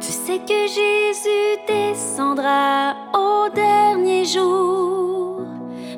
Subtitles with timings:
[0.00, 5.42] Tu sais que Jésus descendra au dernier jour,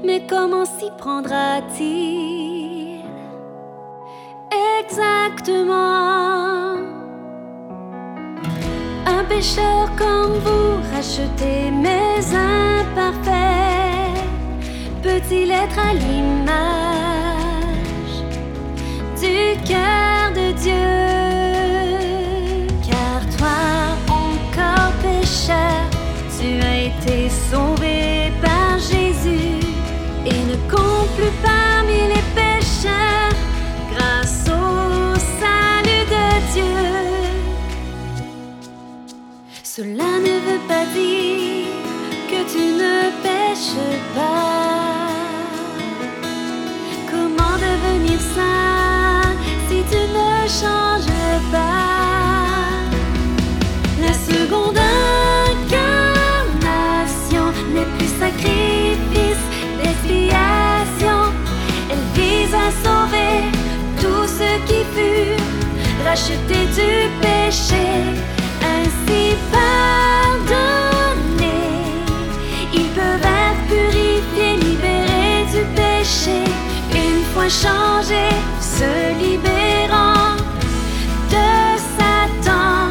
[0.04, 3.01] mais comment s'y prendra-t-il?
[4.81, 6.77] Exactement.
[9.06, 14.13] Un pécheur comme vous, racheté mais imparfait,
[15.03, 17.05] peut-il être à l'image
[31.42, 33.36] parmi les pécheurs
[33.92, 36.86] grâce au salut de Dieu.
[39.62, 41.66] Cela ne veut pas dire
[42.30, 43.78] que tu ne pêches
[44.14, 45.08] pas.
[47.10, 49.34] Comment devenir saint
[49.68, 51.12] si tu ne changes
[51.52, 51.86] pas?
[66.17, 67.86] Rachetés du péché,
[68.75, 69.22] ainsi
[69.53, 70.62] pardonnés.
[72.73, 76.39] Ils peuvent être purifiés, libérés du péché,
[76.95, 78.92] une fois changés, se
[79.23, 80.36] libérant
[81.34, 81.48] de
[81.97, 82.91] Satan.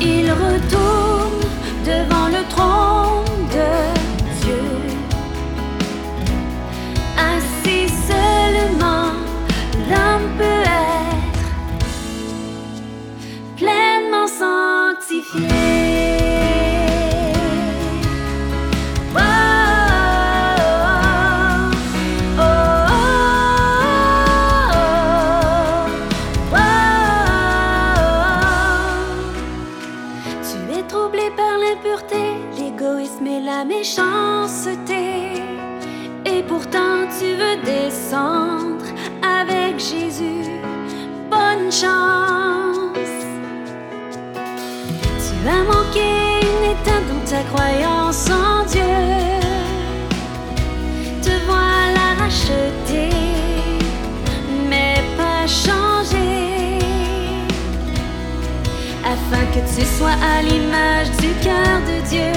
[0.00, 1.46] Ils retournent
[1.84, 3.07] devant le trône
[32.56, 35.42] l'égoïsme et la méchanceté.
[36.24, 38.84] Et pourtant tu veux descendre
[39.22, 40.50] avec Jésus.
[41.30, 42.78] Bonne chance.
[45.24, 48.97] Tu as manqué une étape dans ta croyance en Dieu.
[59.60, 62.32] Que tu sois à l'image du cœur de Dieu.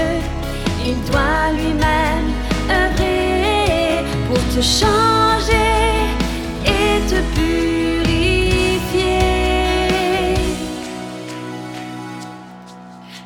[0.85, 2.29] Il doit lui-même
[2.69, 5.55] œuvrer pour te changer
[6.65, 8.01] et te purifier.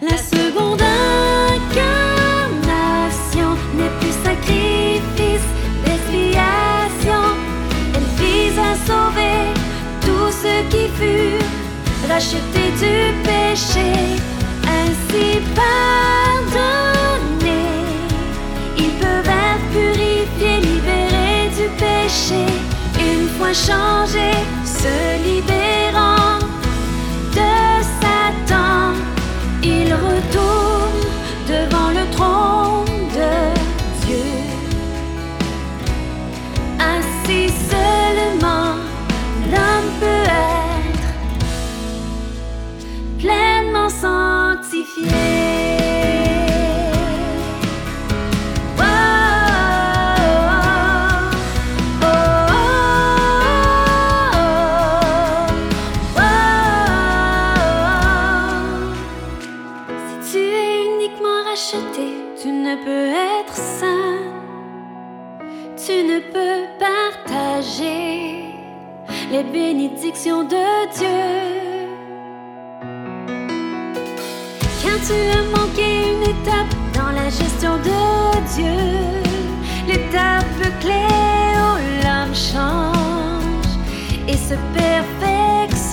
[0.01, 0.81] La seconde
[12.15, 12.95] rachetés du
[13.27, 13.91] péché,
[14.79, 16.63] ainsi pardonnés.
[18.77, 22.43] Ils peuvent être purifiés, libérés du péché,
[23.11, 25.64] une fois changés, se libérant
[43.87, 44.83] Si
[60.31, 62.07] tu es uniquement racheté,
[62.41, 63.09] tu ne peux
[63.39, 64.17] être saint.
[65.77, 68.45] Tu ne peux partager
[69.31, 70.65] les bénédictions de
[70.97, 71.64] Dieu.
[75.03, 77.99] Tu as manqué une étape dans la gestion de
[78.55, 78.79] Dieu.
[79.87, 81.05] L'étape clé
[81.59, 83.71] où l'homme change
[84.25, 85.84] et se perfectionne.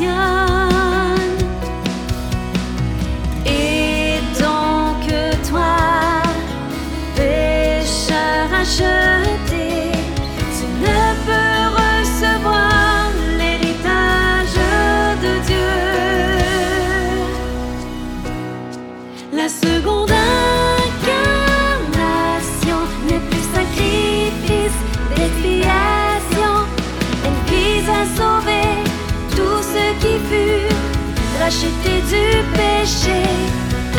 [31.67, 32.29] du
[32.59, 33.23] péché,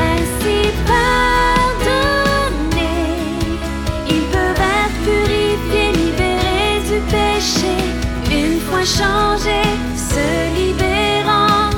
[0.09, 2.15] ainsi pardonné.
[4.09, 7.75] Ils peuvent être purifiés, libérés du péché,
[8.31, 10.27] une fois changés, se
[10.59, 11.71] libérant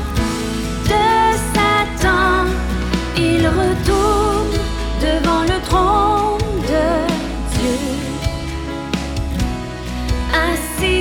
[0.92, 1.06] de
[1.54, 2.48] Satan.
[3.18, 4.60] Ils retournent
[5.02, 6.88] devant le trône de
[7.56, 7.80] Dieu.
[10.34, 10.95] Ainsi